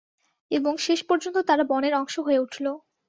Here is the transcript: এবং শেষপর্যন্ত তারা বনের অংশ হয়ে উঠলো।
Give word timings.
এবং 0.51 0.73
শেষপর্যন্ত 0.77 1.37
তারা 1.41 1.63
বনের 1.63 1.93
অংশ 1.93 2.15
হয়ে 2.19 2.39
উঠলো। 2.39 2.71